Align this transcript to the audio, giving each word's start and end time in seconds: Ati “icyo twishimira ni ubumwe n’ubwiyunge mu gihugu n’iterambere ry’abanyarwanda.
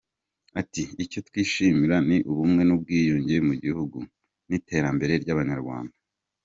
Ati 0.61 0.83
“icyo 1.03 1.19
twishimira 1.27 1.95
ni 2.07 2.17
ubumwe 2.31 2.61
n’ubwiyunge 2.65 3.35
mu 3.47 3.53
gihugu 3.63 3.97
n’iterambere 4.49 5.13
ry’abanyarwanda. 5.23 5.95